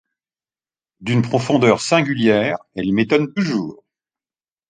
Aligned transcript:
D'une 0.99 1.21
profondeur 1.21 1.79
singulière, 1.79 2.57
elle 2.73 2.91
m'étonne 2.91 3.31
toujours. 3.35 3.83